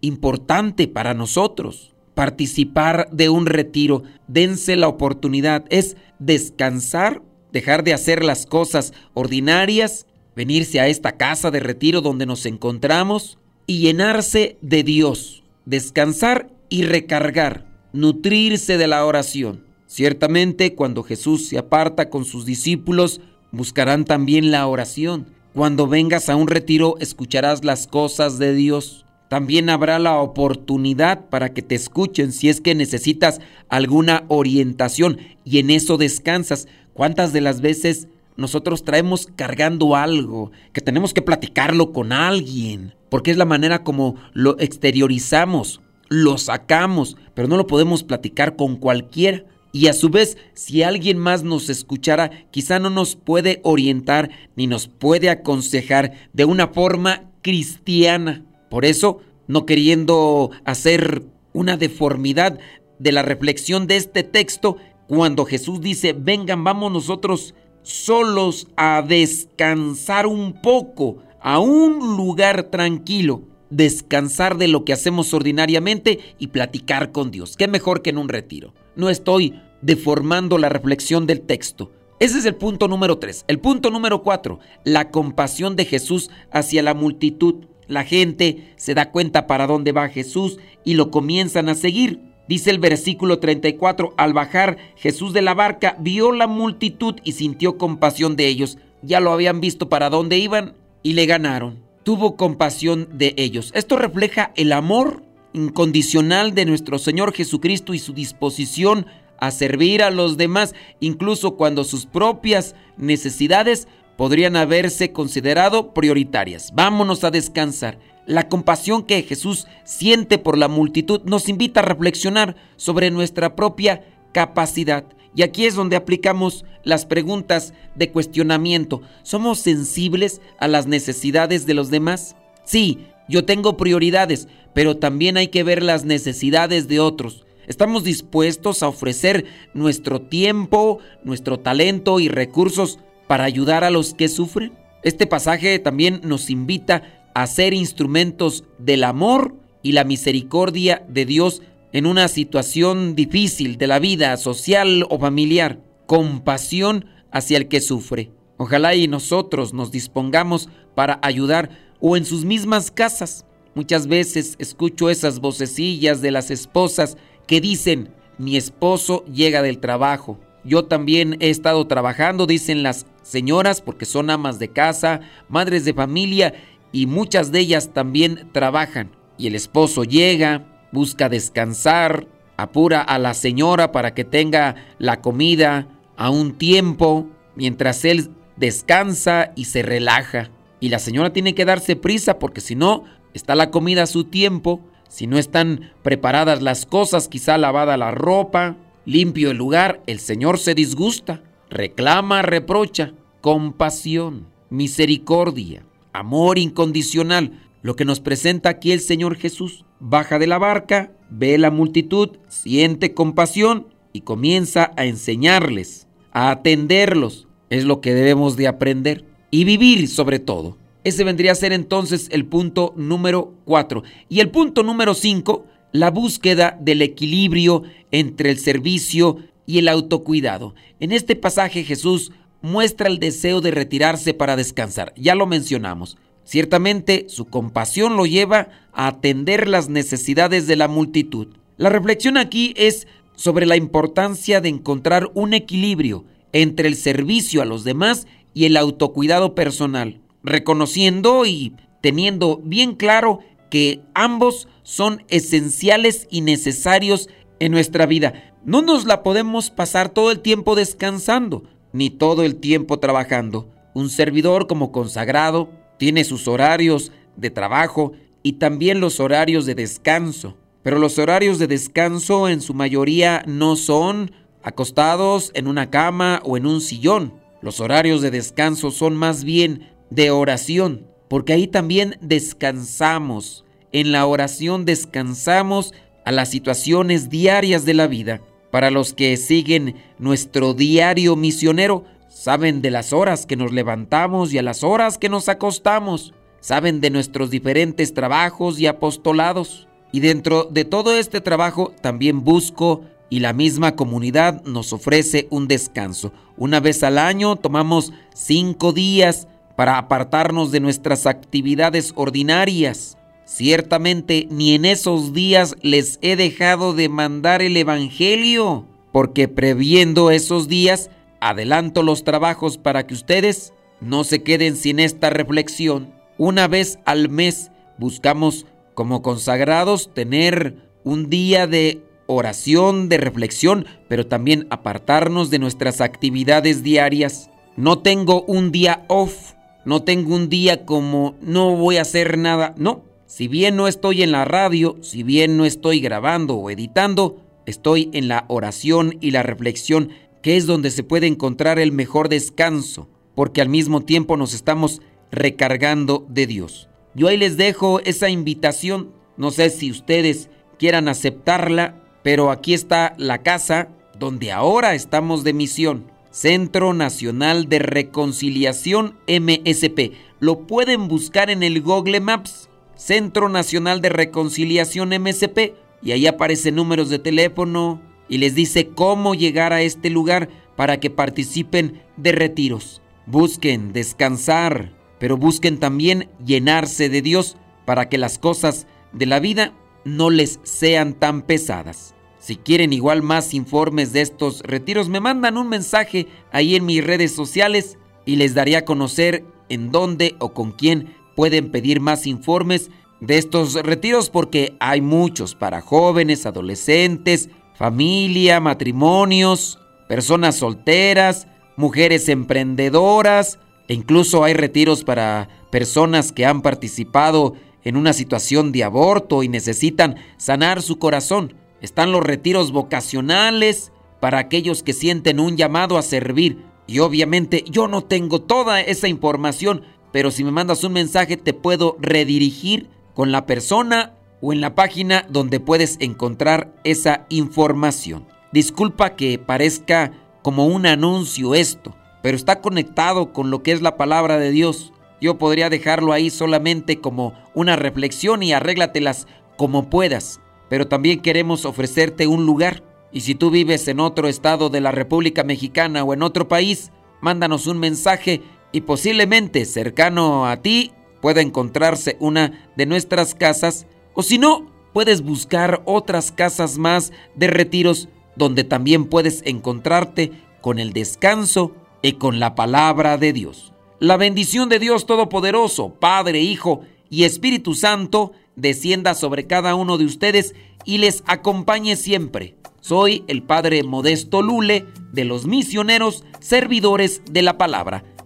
importante 0.00 0.88
para 0.88 1.14
nosotros. 1.14 1.91
Participar 2.14 3.08
de 3.10 3.28
un 3.28 3.46
retiro, 3.46 4.02
dense 4.28 4.76
la 4.76 4.88
oportunidad, 4.88 5.64
es 5.70 5.96
descansar, 6.18 7.22
dejar 7.52 7.84
de 7.84 7.94
hacer 7.94 8.22
las 8.22 8.46
cosas 8.46 8.92
ordinarias, 9.14 10.06
venirse 10.36 10.80
a 10.80 10.88
esta 10.88 11.12
casa 11.12 11.50
de 11.50 11.60
retiro 11.60 12.00
donde 12.00 12.26
nos 12.26 12.46
encontramos 12.46 13.38
y 13.66 13.78
llenarse 13.78 14.58
de 14.60 14.82
Dios, 14.82 15.42
descansar 15.64 16.50
y 16.68 16.82
recargar, 16.82 17.66
nutrirse 17.92 18.78
de 18.78 18.86
la 18.86 19.04
oración. 19.04 19.64
Ciertamente 19.86 20.74
cuando 20.74 21.02
Jesús 21.02 21.48
se 21.48 21.58
aparta 21.58 22.08
con 22.08 22.24
sus 22.24 22.46
discípulos, 22.46 23.20
buscarán 23.50 24.04
también 24.04 24.50
la 24.50 24.66
oración. 24.66 25.26
Cuando 25.52 25.86
vengas 25.86 26.30
a 26.30 26.36
un 26.36 26.48
retiro 26.48 26.96
escucharás 26.98 27.62
las 27.62 27.86
cosas 27.86 28.38
de 28.38 28.54
Dios. 28.54 29.01
También 29.32 29.70
habrá 29.70 29.98
la 29.98 30.20
oportunidad 30.20 31.30
para 31.30 31.54
que 31.54 31.62
te 31.62 31.74
escuchen 31.74 32.32
si 32.32 32.50
es 32.50 32.60
que 32.60 32.74
necesitas 32.74 33.40
alguna 33.70 34.24
orientación 34.28 35.16
y 35.42 35.58
en 35.58 35.70
eso 35.70 35.96
descansas. 35.96 36.68
¿Cuántas 36.92 37.32
de 37.32 37.40
las 37.40 37.62
veces 37.62 38.08
nosotros 38.36 38.84
traemos 38.84 39.26
cargando 39.34 39.96
algo 39.96 40.52
que 40.74 40.82
tenemos 40.82 41.14
que 41.14 41.22
platicarlo 41.22 41.94
con 41.94 42.12
alguien? 42.12 42.92
Porque 43.08 43.30
es 43.30 43.38
la 43.38 43.46
manera 43.46 43.84
como 43.84 44.16
lo 44.34 44.60
exteriorizamos, 44.60 45.80
lo 46.10 46.36
sacamos, 46.36 47.16
pero 47.32 47.48
no 47.48 47.56
lo 47.56 47.66
podemos 47.66 48.02
platicar 48.02 48.54
con 48.54 48.76
cualquiera. 48.76 49.44
Y 49.72 49.86
a 49.86 49.94
su 49.94 50.10
vez, 50.10 50.36
si 50.52 50.82
alguien 50.82 51.16
más 51.16 51.42
nos 51.42 51.70
escuchara, 51.70 52.30
quizá 52.50 52.78
no 52.78 52.90
nos 52.90 53.16
puede 53.16 53.60
orientar 53.64 54.28
ni 54.56 54.66
nos 54.66 54.88
puede 54.88 55.30
aconsejar 55.30 56.28
de 56.34 56.44
una 56.44 56.68
forma 56.68 57.30
cristiana. 57.40 58.44
Por 58.72 58.86
eso, 58.86 59.20
no 59.48 59.66
queriendo 59.66 60.50
hacer 60.64 61.24
una 61.52 61.76
deformidad 61.76 62.58
de 62.98 63.12
la 63.12 63.20
reflexión 63.20 63.86
de 63.86 63.98
este 63.98 64.22
texto, 64.22 64.78
cuando 65.08 65.44
Jesús 65.44 65.82
dice, 65.82 66.14
vengan, 66.14 66.64
vamos 66.64 66.90
nosotros 66.90 67.54
solos 67.82 68.68
a 68.78 69.04
descansar 69.06 70.26
un 70.26 70.62
poco, 70.62 71.18
a 71.42 71.58
un 71.58 72.16
lugar 72.16 72.70
tranquilo, 72.70 73.42
descansar 73.68 74.56
de 74.56 74.68
lo 74.68 74.86
que 74.86 74.94
hacemos 74.94 75.34
ordinariamente 75.34 76.20
y 76.38 76.46
platicar 76.46 77.12
con 77.12 77.30
Dios. 77.30 77.58
¿Qué 77.58 77.68
mejor 77.68 78.00
que 78.00 78.08
en 78.08 78.16
un 78.16 78.30
retiro? 78.30 78.72
No 78.96 79.10
estoy 79.10 79.60
deformando 79.82 80.56
la 80.56 80.70
reflexión 80.70 81.26
del 81.26 81.42
texto. 81.42 81.92
Ese 82.20 82.38
es 82.38 82.46
el 82.46 82.54
punto 82.54 82.88
número 82.88 83.18
3. 83.18 83.44
El 83.48 83.60
punto 83.60 83.90
número 83.90 84.22
4, 84.22 84.60
la 84.84 85.10
compasión 85.10 85.76
de 85.76 85.84
Jesús 85.84 86.30
hacia 86.50 86.82
la 86.82 86.94
multitud. 86.94 87.66
La 87.92 88.04
gente 88.04 88.72
se 88.76 88.94
da 88.94 89.10
cuenta 89.10 89.46
para 89.46 89.66
dónde 89.66 89.92
va 89.92 90.08
Jesús 90.08 90.58
y 90.82 90.94
lo 90.94 91.10
comienzan 91.10 91.68
a 91.68 91.74
seguir. 91.74 92.20
Dice 92.48 92.70
el 92.70 92.78
versículo 92.78 93.38
34, 93.38 94.14
al 94.16 94.32
bajar 94.32 94.78
Jesús 94.96 95.32
de 95.32 95.42
la 95.42 95.54
barca 95.54 95.96
vio 96.00 96.32
la 96.32 96.46
multitud 96.46 97.16
y 97.22 97.32
sintió 97.32 97.78
compasión 97.78 98.34
de 98.34 98.48
ellos. 98.48 98.78
Ya 99.02 99.20
lo 99.20 99.30
habían 99.30 99.60
visto 99.60 99.88
para 99.88 100.10
dónde 100.10 100.38
iban 100.38 100.74
y 101.02 101.12
le 101.12 101.26
ganaron. 101.26 101.80
Tuvo 102.02 102.36
compasión 102.36 103.08
de 103.12 103.34
ellos. 103.36 103.70
Esto 103.74 103.96
refleja 103.96 104.52
el 104.56 104.72
amor 104.72 105.22
incondicional 105.52 106.54
de 106.54 106.64
nuestro 106.64 106.98
Señor 106.98 107.32
Jesucristo 107.32 107.94
y 107.94 107.98
su 107.98 108.12
disposición 108.14 109.06
a 109.38 109.50
servir 109.50 110.02
a 110.02 110.10
los 110.10 110.36
demás, 110.36 110.74
incluso 111.00 111.56
cuando 111.56 111.84
sus 111.84 112.06
propias 112.06 112.74
necesidades 112.96 113.86
podrían 114.16 114.56
haberse 114.56 115.12
considerado 115.12 115.94
prioritarias. 115.94 116.72
Vámonos 116.74 117.24
a 117.24 117.30
descansar. 117.30 117.98
La 118.26 118.48
compasión 118.48 119.02
que 119.02 119.22
Jesús 119.22 119.66
siente 119.84 120.38
por 120.38 120.56
la 120.56 120.68
multitud 120.68 121.22
nos 121.24 121.48
invita 121.48 121.80
a 121.80 121.84
reflexionar 121.84 122.54
sobre 122.76 123.10
nuestra 123.10 123.56
propia 123.56 124.04
capacidad. 124.32 125.04
Y 125.34 125.42
aquí 125.42 125.66
es 125.66 125.74
donde 125.74 125.96
aplicamos 125.96 126.64
las 126.84 127.06
preguntas 127.06 127.72
de 127.94 128.10
cuestionamiento. 128.10 129.00
¿Somos 129.22 129.58
sensibles 129.58 130.40
a 130.58 130.68
las 130.68 130.86
necesidades 130.86 131.66
de 131.66 131.74
los 131.74 131.90
demás? 131.90 132.36
Sí, 132.64 133.06
yo 133.28 133.44
tengo 133.44 133.76
prioridades, 133.76 134.46
pero 134.74 134.98
también 134.98 135.36
hay 135.36 135.48
que 135.48 135.64
ver 135.64 135.82
las 135.82 136.04
necesidades 136.04 136.86
de 136.86 137.00
otros. 137.00 137.44
¿Estamos 137.66 138.04
dispuestos 138.04 138.82
a 138.82 138.88
ofrecer 138.88 139.46
nuestro 139.72 140.20
tiempo, 140.20 140.98
nuestro 141.24 141.60
talento 141.60 142.20
y 142.20 142.28
recursos 142.28 142.98
para 143.32 143.44
ayudar 143.44 143.82
a 143.82 143.88
los 143.88 144.12
que 144.12 144.28
sufren? 144.28 144.74
Este 145.02 145.26
pasaje 145.26 145.78
también 145.78 146.20
nos 146.22 146.50
invita 146.50 147.02
a 147.32 147.46
ser 147.46 147.72
instrumentos 147.72 148.64
del 148.76 149.04
amor 149.04 149.56
y 149.82 149.92
la 149.92 150.04
misericordia 150.04 151.06
de 151.08 151.24
Dios 151.24 151.62
en 151.94 152.04
una 152.04 152.28
situación 152.28 153.14
difícil 153.14 153.78
de 153.78 153.86
la 153.86 154.00
vida 154.00 154.36
social 154.36 155.06
o 155.08 155.18
familiar. 155.18 155.80
Compasión 156.04 157.06
hacia 157.30 157.56
el 157.56 157.68
que 157.68 157.80
sufre. 157.80 158.32
Ojalá 158.58 158.94
y 158.94 159.08
nosotros 159.08 159.72
nos 159.72 159.90
dispongamos 159.90 160.68
para 160.94 161.18
ayudar 161.22 161.70
o 162.00 162.18
en 162.18 162.26
sus 162.26 162.44
mismas 162.44 162.90
casas. 162.90 163.46
Muchas 163.74 164.08
veces 164.08 164.56
escucho 164.58 165.08
esas 165.08 165.40
vocecillas 165.40 166.20
de 166.20 166.32
las 166.32 166.50
esposas 166.50 167.16
que 167.46 167.62
dicen, 167.62 168.10
mi 168.36 168.58
esposo 168.58 169.24
llega 169.24 169.62
del 169.62 169.78
trabajo. 169.78 170.38
Yo 170.64 170.84
también 170.84 171.36
he 171.40 171.50
estado 171.50 171.86
trabajando, 171.86 172.46
dicen 172.46 172.82
las 172.82 173.06
señoras, 173.22 173.80
porque 173.80 174.04
son 174.04 174.30
amas 174.30 174.58
de 174.58 174.68
casa, 174.68 175.20
madres 175.48 175.84
de 175.84 175.94
familia, 175.94 176.54
y 176.92 177.06
muchas 177.06 177.50
de 177.50 177.60
ellas 177.60 177.90
también 177.92 178.48
trabajan. 178.52 179.10
Y 179.38 179.48
el 179.48 179.54
esposo 179.54 180.04
llega, 180.04 180.66
busca 180.92 181.28
descansar, 181.28 182.28
apura 182.56 183.00
a 183.00 183.18
la 183.18 183.34
señora 183.34 183.92
para 183.92 184.14
que 184.14 184.24
tenga 184.24 184.76
la 184.98 185.20
comida 185.20 185.88
a 186.16 186.30
un 186.30 186.52
tiempo, 186.52 187.28
mientras 187.56 188.04
él 188.04 188.30
descansa 188.56 189.52
y 189.56 189.64
se 189.64 189.82
relaja. 189.82 190.50
Y 190.78 190.90
la 190.90 190.98
señora 190.98 191.32
tiene 191.32 191.54
que 191.54 191.64
darse 191.64 191.96
prisa 191.96 192.38
porque 192.38 192.60
si 192.60 192.76
no, 192.76 193.04
está 193.34 193.54
la 193.54 193.70
comida 193.70 194.04
a 194.04 194.06
su 194.06 194.24
tiempo, 194.24 194.80
si 195.08 195.26
no 195.26 195.38
están 195.38 195.92
preparadas 196.02 196.62
las 196.62 196.86
cosas, 196.86 197.28
quizá 197.28 197.58
lavada 197.58 197.96
la 197.96 198.10
ropa, 198.10 198.76
limpio 199.04 199.50
el 199.50 199.56
lugar, 199.56 200.02
el 200.06 200.20
Señor 200.20 200.58
se 200.58 200.74
disgusta, 200.74 201.42
reclama, 201.70 202.42
reprocha, 202.42 203.14
compasión, 203.40 204.46
misericordia, 204.70 205.84
amor 206.12 206.58
incondicional, 206.58 207.60
lo 207.82 207.96
que 207.96 208.04
nos 208.04 208.20
presenta 208.20 208.68
aquí 208.68 208.92
el 208.92 209.00
Señor 209.00 209.36
Jesús. 209.36 209.84
Baja 209.98 210.38
de 210.38 210.46
la 210.46 210.58
barca, 210.58 211.12
ve 211.30 211.58
la 211.58 211.70
multitud, 211.70 212.38
siente 212.48 213.14
compasión 213.14 213.88
y 214.12 214.22
comienza 214.22 214.92
a 214.96 215.04
enseñarles, 215.04 216.06
a 216.32 216.50
atenderlos. 216.50 217.48
Es 217.70 217.84
lo 217.84 218.00
que 218.00 218.14
debemos 218.14 218.56
de 218.56 218.68
aprender 218.68 219.24
y 219.50 219.64
vivir 219.64 220.08
sobre 220.08 220.38
todo. 220.38 220.76
Ese 221.04 221.24
vendría 221.24 221.52
a 221.52 221.56
ser 221.56 221.72
entonces 221.72 222.28
el 222.30 222.46
punto 222.46 222.94
número 222.96 223.54
4. 223.64 224.04
Y 224.28 224.40
el 224.40 224.50
punto 224.50 224.82
número 224.82 225.14
5, 225.14 225.66
la 225.92 226.10
búsqueda 226.10 226.76
del 226.80 227.02
equilibrio 227.02 227.82
entre 228.10 228.50
el 228.50 228.58
servicio 228.58 229.38
y 229.66 229.78
el 229.78 229.88
autocuidado. 229.88 230.74
En 231.00 231.12
este 231.12 231.36
pasaje 231.36 231.84
Jesús 231.84 232.32
muestra 232.62 233.08
el 233.08 233.18
deseo 233.18 233.60
de 233.60 233.70
retirarse 233.70 234.34
para 234.34 234.56
descansar. 234.56 235.12
Ya 235.16 235.34
lo 235.34 235.46
mencionamos. 235.46 236.16
Ciertamente 236.44 237.26
su 237.28 237.44
compasión 237.44 238.16
lo 238.16 238.26
lleva 238.26 238.68
a 238.92 239.06
atender 239.06 239.68
las 239.68 239.88
necesidades 239.88 240.66
de 240.66 240.76
la 240.76 240.88
multitud. 240.88 241.48
La 241.76 241.88
reflexión 241.88 242.36
aquí 242.36 242.74
es 242.76 243.06
sobre 243.34 243.66
la 243.66 243.76
importancia 243.76 244.60
de 244.60 244.68
encontrar 244.68 245.30
un 245.34 245.54
equilibrio 245.54 246.24
entre 246.52 246.88
el 246.88 246.96
servicio 246.96 247.62
a 247.62 247.64
los 247.64 247.84
demás 247.84 248.26
y 248.54 248.66
el 248.66 248.76
autocuidado 248.76 249.54
personal, 249.54 250.20
reconociendo 250.42 251.46
y 251.46 251.74
teniendo 252.02 252.60
bien 252.62 252.94
claro 252.94 253.40
que 253.70 254.00
ambos 254.14 254.68
son 254.82 255.24
esenciales 255.28 256.26
y 256.30 256.40
necesarios 256.40 257.28
en 257.58 257.72
nuestra 257.72 258.06
vida. 258.06 258.54
No 258.64 258.82
nos 258.82 259.04
la 259.04 259.22
podemos 259.22 259.70
pasar 259.70 260.08
todo 260.08 260.30
el 260.30 260.40
tiempo 260.40 260.74
descansando, 260.74 261.64
ni 261.92 262.10
todo 262.10 262.42
el 262.44 262.56
tiempo 262.56 262.98
trabajando. 262.98 263.68
Un 263.94 264.08
servidor 264.08 264.66
como 264.66 264.92
consagrado 264.92 265.70
tiene 265.98 266.24
sus 266.24 266.48
horarios 266.48 267.12
de 267.36 267.50
trabajo 267.50 268.12
y 268.42 268.54
también 268.54 269.00
los 269.00 269.20
horarios 269.20 269.66
de 269.66 269.74
descanso. 269.74 270.56
Pero 270.82 270.98
los 270.98 271.18
horarios 271.18 271.58
de 271.58 271.68
descanso 271.68 272.48
en 272.48 272.60
su 272.60 272.74
mayoría 272.74 273.44
no 273.46 273.76
son 273.76 274.32
acostados 274.62 275.50
en 275.54 275.66
una 275.66 275.90
cama 275.90 276.40
o 276.44 276.56
en 276.56 276.66
un 276.66 276.80
sillón. 276.80 277.34
Los 277.60 277.80
horarios 277.80 278.22
de 278.22 278.32
descanso 278.32 278.90
son 278.90 279.14
más 279.14 279.44
bien 279.44 279.90
de 280.10 280.30
oración, 280.30 281.06
porque 281.28 281.52
ahí 281.52 281.68
también 281.68 282.16
descansamos. 282.20 283.64
En 283.92 284.10
la 284.10 284.26
oración 284.26 284.86
descansamos 284.86 285.92
a 286.24 286.32
las 286.32 286.48
situaciones 286.48 287.28
diarias 287.28 287.84
de 287.84 287.94
la 287.94 288.06
vida. 288.06 288.40
Para 288.70 288.90
los 288.90 289.12
que 289.12 289.36
siguen 289.36 289.96
nuestro 290.18 290.72
diario 290.72 291.36
misionero, 291.36 292.04
saben 292.28 292.80
de 292.80 292.90
las 292.90 293.12
horas 293.12 293.44
que 293.44 293.56
nos 293.56 293.70
levantamos 293.70 294.52
y 294.52 294.58
a 294.58 294.62
las 294.62 294.82
horas 294.82 295.18
que 295.18 295.28
nos 295.28 295.50
acostamos. 295.50 296.32
Saben 296.60 297.02
de 297.02 297.10
nuestros 297.10 297.50
diferentes 297.50 298.14
trabajos 298.14 298.80
y 298.80 298.86
apostolados. 298.86 299.88
Y 300.10 300.20
dentro 300.20 300.64
de 300.64 300.86
todo 300.86 301.16
este 301.18 301.42
trabajo 301.42 301.92
también 302.00 302.44
busco 302.44 303.02
y 303.28 303.40
la 303.40 303.52
misma 303.52 303.94
comunidad 303.94 304.62
nos 304.64 304.92
ofrece 304.92 305.48
un 305.50 305.68
descanso. 305.68 306.32
Una 306.56 306.80
vez 306.80 307.02
al 307.02 307.18
año 307.18 307.56
tomamos 307.56 308.12
cinco 308.34 308.92
días 308.92 309.48
para 309.76 309.98
apartarnos 309.98 310.70
de 310.70 310.80
nuestras 310.80 311.26
actividades 311.26 312.12
ordinarias. 312.14 313.18
Ciertamente 313.54 314.48
ni 314.50 314.74
en 314.74 314.86
esos 314.86 315.34
días 315.34 315.76
les 315.82 316.18
he 316.22 316.36
dejado 316.36 316.94
de 316.94 317.10
mandar 317.10 317.60
el 317.60 317.76
Evangelio, 317.76 318.86
porque 319.12 319.46
previendo 319.46 320.30
esos 320.30 320.68
días, 320.68 321.10
adelanto 321.38 322.02
los 322.02 322.24
trabajos 322.24 322.78
para 322.78 323.06
que 323.06 323.12
ustedes 323.12 323.74
no 324.00 324.24
se 324.24 324.42
queden 324.42 324.74
sin 324.74 324.98
esta 324.98 325.28
reflexión. 325.28 326.14
Una 326.38 326.66
vez 326.66 326.98
al 327.04 327.28
mes 327.28 327.70
buscamos 327.98 328.64
como 328.94 329.20
consagrados 329.20 330.14
tener 330.14 330.88
un 331.04 331.28
día 331.28 331.66
de 331.66 332.00
oración, 332.26 333.10
de 333.10 333.18
reflexión, 333.18 333.84
pero 334.08 334.26
también 334.26 334.66
apartarnos 334.70 335.50
de 335.50 335.58
nuestras 335.58 336.00
actividades 336.00 336.82
diarias. 336.82 337.50
No 337.76 337.98
tengo 337.98 338.44
un 338.44 338.72
día 338.72 339.04
off, 339.08 339.52
no 339.84 340.04
tengo 340.04 340.34
un 340.34 340.48
día 340.48 340.86
como 340.86 341.34
no 341.42 341.76
voy 341.76 341.98
a 341.98 342.02
hacer 342.02 342.38
nada, 342.38 342.74
no. 342.78 343.11
Si 343.32 343.48
bien 343.48 343.76
no 343.76 343.88
estoy 343.88 344.22
en 344.22 344.30
la 344.30 344.44
radio, 344.44 344.98
si 345.00 345.22
bien 345.22 345.56
no 345.56 345.64
estoy 345.64 346.00
grabando 346.00 346.56
o 346.56 346.68
editando, 346.68 347.40
estoy 347.64 348.10
en 348.12 348.28
la 348.28 348.44
oración 348.48 349.16
y 349.22 349.30
la 349.30 349.42
reflexión, 349.42 350.10
que 350.42 350.58
es 350.58 350.66
donde 350.66 350.90
se 350.90 351.02
puede 351.02 351.28
encontrar 351.28 351.78
el 351.78 351.92
mejor 351.92 352.28
descanso, 352.28 353.08
porque 353.34 353.62
al 353.62 353.70
mismo 353.70 354.02
tiempo 354.02 354.36
nos 354.36 354.52
estamos 354.52 355.00
recargando 355.30 356.26
de 356.28 356.46
Dios. 356.46 356.90
Yo 357.14 357.28
ahí 357.28 357.38
les 357.38 357.56
dejo 357.56 358.00
esa 358.00 358.28
invitación, 358.28 359.14
no 359.38 359.50
sé 359.50 359.70
si 359.70 359.90
ustedes 359.90 360.50
quieran 360.78 361.08
aceptarla, 361.08 362.02
pero 362.22 362.50
aquí 362.50 362.74
está 362.74 363.14
la 363.16 363.38
casa 363.38 363.88
donde 364.18 364.52
ahora 364.52 364.94
estamos 364.94 365.42
de 365.42 365.54
misión. 365.54 366.04
Centro 366.30 366.92
Nacional 366.92 367.70
de 367.70 367.78
Reconciliación 367.78 369.16
MSP. 369.26 370.12
Lo 370.38 370.66
pueden 370.66 371.08
buscar 371.08 371.48
en 371.48 371.62
el 371.62 371.80
Google 371.80 372.20
Maps. 372.20 372.68
Centro 372.96 373.48
Nacional 373.48 374.00
de 374.00 374.08
Reconciliación 374.08 375.10
MSP. 375.10 375.74
Y 376.02 376.12
ahí 376.12 376.26
aparecen 376.26 376.76
números 376.76 377.10
de 377.10 377.18
teléfono 377.18 378.00
y 378.28 378.38
les 378.38 378.54
dice 378.54 378.88
cómo 378.88 379.34
llegar 379.34 379.72
a 379.72 379.82
este 379.82 380.10
lugar 380.10 380.48
para 380.76 380.98
que 381.00 381.10
participen 381.10 382.02
de 382.16 382.32
retiros. 382.32 383.02
Busquen 383.26 383.92
descansar, 383.92 384.92
pero 385.18 385.36
busquen 385.36 385.78
también 385.78 386.28
llenarse 386.44 387.08
de 387.08 387.22
Dios 387.22 387.56
para 387.84 388.08
que 388.08 388.18
las 388.18 388.38
cosas 388.38 388.86
de 389.12 389.26
la 389.26 389.38
vida 389.38 389.74
no 390.04 390.30
les 390.30 390.60
sean 390.62 391.14
tan 391.14 391.42
pesadas. 391.42 392.14
Si 392.38 392.56
quieren 392.56 392.92
igual 392.92 393.22
más 393.22 393.54
informes 393.54 394.12
de 394.12 394.22
estos 394.22 394.62
retiros, 394.62 395.08
me 395.08 395.20
mandan 395.20 395.56
un 395.56 395.68
mensaje 395.68 396.26
ahí 396.50 396.74
en 396.74 396.84
mis 396.84 397.04
redes 397.04 397.32
sociales 397.32 397.98
y 398.24 398.36
les 398.36 398.54
daré 398.54 398.76
a 398.76 398.84
conocer 398.84 399.44
en 399.68 399.92
dónde 399.92 400.34
o 400.40 400.52
con 400.52 400.72
quién 400.72 401.14
pueden 401.34 401.70
pedir 401.70 402.00
más 402.00 402.26
informes 402.26 402.90
de 403.20 403.38
estos 403.38 403.74
retiros 403.74 404.30
porque 404.30 404.76
hay 404.80 405.00
muchos 405.00 405.54
para 405.54 405.80
jóvenes, 405.80 406.44
adolescentes, 406.46 407.48
familia, 407.74 408.60
matrimonios, 408.60 409.78
personas 410.08 410.56
solteras, 410.56 411.46
mujeres 411.76 412.28
emprendedoras 412.28 413.58
e 413.88 413.94
incluso 413.94 414.44
hay 414.44 414.54
retiros 414.54 415.04
para 415.04 415.48
personas 415.70 416.32
que 416.32 416.44
han 416.46 416.62
participado 416.62 417.54
en 417.84 417.96
una 417.96 418.12
situación 418.12 418.72
de 418.72 418.84
aborto 418.84 419.42
y 419.42 419.48
necesitan 419.48 420.16
sanar 420.36 420.82
su 420.82 420.98
corazón. 420.98 421.54
Están 421.80 422.12
los 422.12 422.22
retiros 422.22 422.72
vocacionales 422.72 423.92
para 424.20 424.38
aquellos 424.38 424.82
que 424.82 424.92
sienten 424.92 425.40
un 425.40 425.56
llamado 425.56 425.98
a 425.98 426.02
servir. 426.02 426.64
Y 426.86 427.00
obviamente 427.00 427.64
yo 427.68 427.88
no 427.88 428.04
tengo 428.04 428.42
toda 428.42 428.80
esa 428.80 429.08
información, 429.08 429.82
pero 430.12 430.30
si 430.30 430.44
me 430.44 430.50
mandas 430.50 430.84
un 430.84 430.92
mensaje 430.92 431.36
te 431.36 431.54
puedo 431.54 431.96
redirigir 432.00 432.88
con 433.14 433.32
la 433.32 433.46
persona 433.46 434.14
o 434.40 434.52
en 434.52 434.60
la 434.60 434.74
página 434.74 435.26
donde 435.30 435.60
puedes 435.60 435.96
encontrar 436.00 436.72
esa 436.84 437.26
información. 437.28 438.26
Disculpa 438.52 439.16
que 439.16 439.38
parezca 439.38 440.12
como 440.42 440.66
un 440.66 440.84
anuncio 440.86 441.54
esto, 441.54 441.94
pero 442.22 442.36
está 442.36 442.60
conectado 442.60 443.32
con 443.32 443.50
lo 443.50 443.62
que 443.62 443.72
es 443.72 443.80
la 443.80 443.96
palabra 443.96 444.38
de 444.38 444.50
Dios. 444.50 444.92
Yo 445.20 445.38
podría 445.38 445.70
dejarlo 445.70 446.12
ahí 446.12 446.28
solamente 446.30 447.00
como 447.00 447.32
una 447.54 447.76
reflexión 447.76 448.42
y 448.42 448.52
arréglatelas 448.52 449.26
como 449.56 449.88
puedas, 449.88 450.40
pero 450.68 450.88
también 450.88 451.20
queremos 451.20 451.64
ofrecerte 451.64 452.26
un 452.26 452.44
lugar. 452.44 452.82
Y 453.12 453.20
si 453.20 453.34
tú 453.34 453.50
vives 453.50 453.86
en 453.88 454.00
otro 454.00 454.26
estado 454.26 454.68
de 454.68 454.80
la 454.80 454.90
República 454.90 455.44
Mexicana 455.44 456.02
o 456.02 456.12
en 456.12 456.22
otro 456.22 456.48
país, 456.48 456.90
mándanos 457.20 457.66
un 457.66 457.78
mensaje 457.78 458.42
y 458.72 458.82
posiblemente 458.82 459.64
cercano 459.64 460.46
a 460.46 460.56
ti 460.62 460.92
pueda 461.20 461.40
encontrarse 461.40 462.16
una 462.18 462.68
de 462.76 462.86
nuestras 462.86 463.34
casas 463.34 463.86
o 464.14 464.22
si 464.22 464.38
no, 464.38 464.66
puedes 464.92 465.22
buscar 465.22 465.82
otras 465.84 466.32
casas 466.32 466.78
más 466.78 467.12
de 467.34 467.46
retiros 467.46 468.08
donde 468.36 468.64
también 468.64 469.06
puedes 469.06 469.42
encontrarte 469.44 470.32
con 470.60 470.78
el 470.78 470.92
descanso 470.92 471.72
y 472.02 472.12
con 472.12 472.40
la 472.40 472.54
palabra 472.54 473.18
de 473.18 473.32
Dios. 473.32 473.72
La 474.00 474.16
bendición 474.16 474.68
de 474.68 474.78
Dios 474.78 475.06
Todopoderoso, 475.06 475.94
Padre, 475.94 476.40
Hijo 476.40 476.80
y 477.08 477.24
Espíritu 477.24 477.74
Santo, 477.74 478.32
descienda 478.56 479.14
sobre 479.14 479.46
cada 479.46 479.74
uno 479.74 479.96
de 479.96 480.04
ustedes 480.04 480.54
y 480.84 480.98
les 480.98 481.22
acompañe 481.26 481.96
siempre. 481.96 482.56
Soy 482.80 483.24
el 483.28 483.44
Padre 483.44 483.84
Modesto 483.84 484.42
Lule 484.42 484.86
de 485.12 485.24
los 485.24 485.46
misioneros 485.46 486.24
servidores 486.40 487.22
de 487.30 487.42
la 487.42 487.56
palabra. 487.56 488.04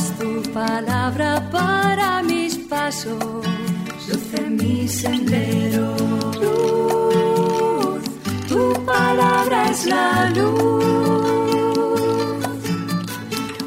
tu 0.00 0.42
palabra 0.54 1.50
para 1.50 2.22
mis 2.22 2.56
pasos, 2.56 3.44
luz 4.08 4.34
en 4.34 4.56
mi 4.56 4.88
sendero. 4.88 5.94
Luz, 6.40 8.02
tu 8.48 8.72
palabra 8.86 9.70
es 9.70 9.84
la 9.84 10.30
luz. 10.30 10.84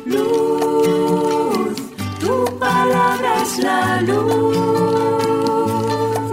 Luz, 0.06 1.76
tu 2.20 2.58
palabra 2.58 3.42
es 3.44 3.60
la 3.60 4.02
luz. 4.02 4.58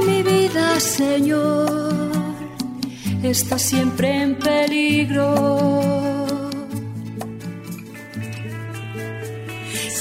Mi 0.07 0.23
vida, 0.23 0.81
Señor, 0.81 1.93
está 3.23 3.59
siempre 3.59 4.23
en 4.23 4.39
peligro. 4.39 6.12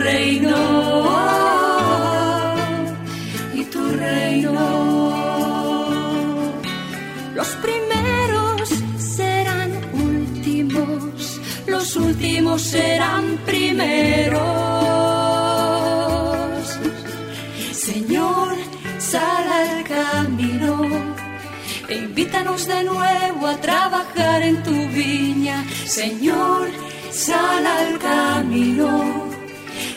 reino. 0.00 0.56
Y 3.54 3.64
tu 3.64 3.82
reino. 3.92 4.54
Los 7.34 7.48
primeros 7.66 8.68
serán 8.98 9.70
últimos, 9.92 11.40
los 11.66 11.96
últimos 11.96 12.62
serán 12.62 13.38
primeros. 13.46 14.40
Señor, 17.72 18.54
sal 18.98 19.46
al 19.60 19.84
camino 19.84 20.72
e 21.88 21.94
invítanos 21.96 22.66
de 22.66 22.84
nuevo 22.84 23.46
a 23.46 23.56
trabajar 23.56 24.42
en 24.42 24.62
tu 24.62 24.76
viña. 24.88 25.64
Señor, 25.86 26.68
sal 27.10 27.66
al 27.66 27.98
camino 27.98 29.29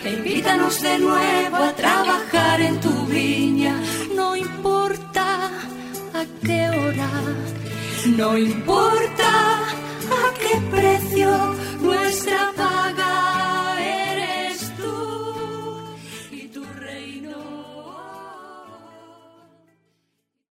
invítanos 0.09 0.81
de 0.81 0.99
nuevo 0.99 1.57
a 1.57 1.73
trabajar 1.73 2.61
en 2.61 2.79
tu 2.79 3.05
viña. 3.05 3.79
No 4.15 4.35
importa 4.35 5.49
a 6.13 6.25
qué 6.45 6.69
hora, 6.69 7.09
no 8.17 8.37
importa 8.37 9.31
a 10.21 10.33
qué 10.39 10.61
precio, 10.71 11.55